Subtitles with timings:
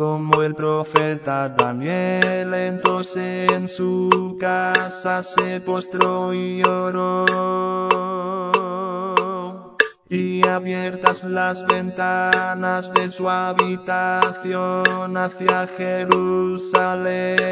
[0.00, 7.26] Como el profeta Daniel, entonces en su casa se postró y lloró.
[10.08, 17.49] Y abiertas las ventanas de su habitación hacia Jerusalén.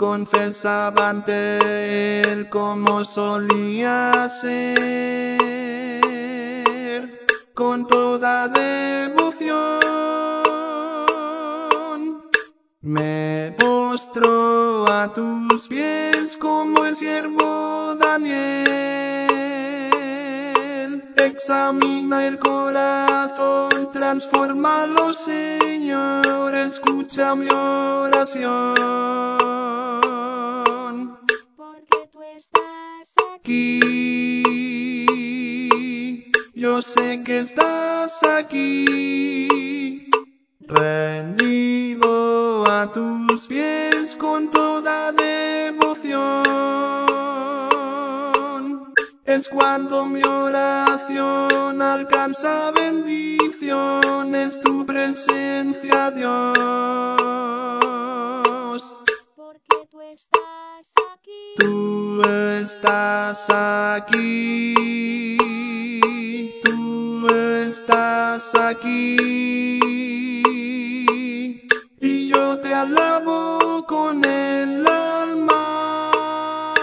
[0.00, 5.36] Dios, confesaba ante él como solía ser,
[7.52, 9.80] con toda devoción.
[12.80, 18.64] Me postro a tus pies como el siervo Daniel.
[21.16, 28.89] Examina el corazón, transfórmalo, Señor, escucha mi oración.
[33.50, 33.90] Aquí,
[36.54, 40.08] yo sé que estás aquí,
[40.60, 42.06] rendido
[42.70, 46.44] a tus pies con toda devoción.
[49.24, 57.99] Es cuando mi oración alcanza bendición, es tu presencia, Dios.
[61.56, 64.74] Tú estás aquí,
[66.62, 69.16] tú estás aquí,
[72.00, 76.74] y yo te alabo con el alma.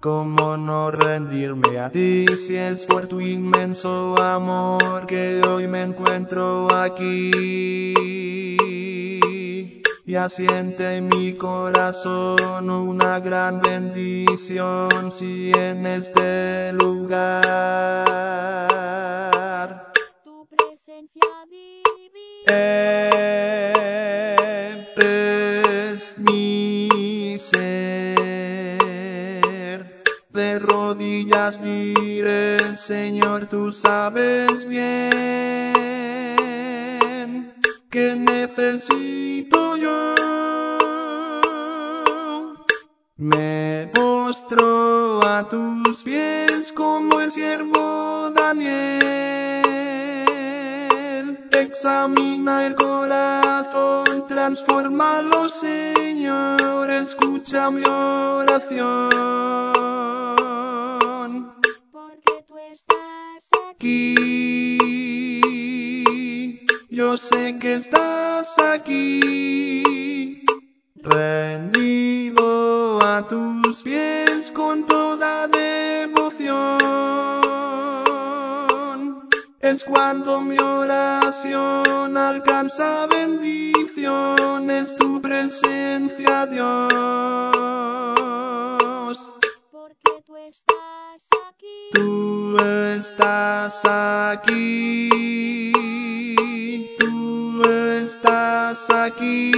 [0.00, 6.72] ¿Cómo no rendirme a ti si es por tu inmenso amor que hoy me encuentro
[6.72, 8.45] aquí?
[10.08, 17.32] Y asiente en mi corazón una gran bendición si en este lugar
[20.22, 22.52] Tu presencia divina.
[24.94, 28.14] eres mi ser.
[30.30, 35.25] De rodillas diré, Señor, tú sabes bien
[43.18, 49.00] Me postro a tus pies como el siervo Daniel.
[51.50, 59.08] Examina el corazón, transfórmalo, Señor, escucha mi oración.
[61.90, 64.16] Porque tú estás aquí.
[66.90, 70.35] Yo sé que estás aquí,
[73.26, 76.78] a tus pies con toda devoción.
[79.60, 86.72] Es cuando mi oración alcanza bendición, es tu presencia, Dios.
[89.72, 91.90] Porque tú estás aquí.
[91.92, 95.10] Tú estás aquí,
[96.98, 99.55] tú estás aquí,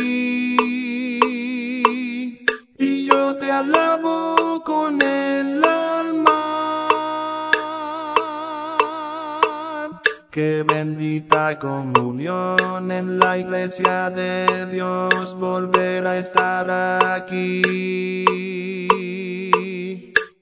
[10.39, 16.71] Qué bendita comunión en la iglesia de Dios volver a estar
[17.17, 17.63] aquí.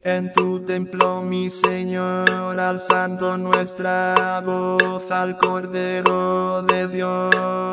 [0.03, 7.66] En tu templo, mi Señor, alzando nuestra voz al Cordero de Dios.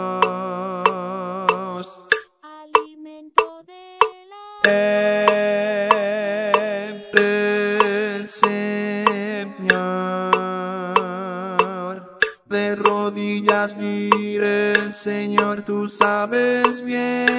[13.34, 17.30] Rodillas diré, Señor, tú sabes bien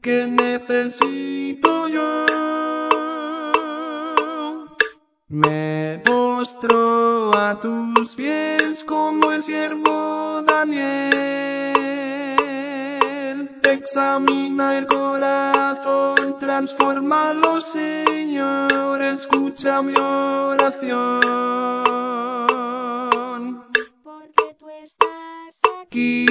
[0.00, 2.24] que necesito yo.
[5.28, 11.10] Me postro a tus pies como el siervo Daniel.
[13.62, 21.67] Examina el corazón, transfórmalo, Señor, escucha mi oración.
[25.88, 26.26] Aquí.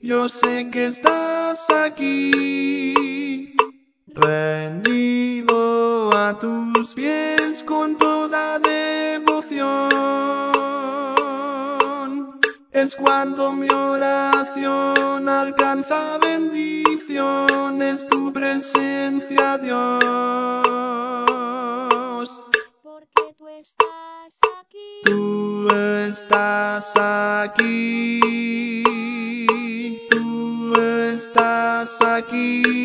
[0.00, 3.54] Yo sé que estás aquí,
[4.06, 5.56] rendido
[6.16, 9.90] a tus pies con toda devoción.
[12.72, 20.67] Es cuando mi oración alcanza bendición, es tu presencia, Dios.
[26.78, 26.96] Estás
[27.50, 28.20] aquí.
[30.08, 32.77] Tú estás aquí.